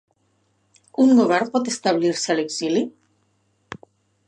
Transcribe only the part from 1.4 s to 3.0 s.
pot establir-se a l’exili?